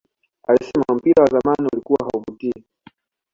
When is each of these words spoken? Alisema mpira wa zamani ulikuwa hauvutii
Alisema 0.47 0.95
mpira 0.95 1.23
wa 1.23 1.29
zamani 1.29 1.69
ulikuwa 1.73 2.05
hauvutii 2.11 2.63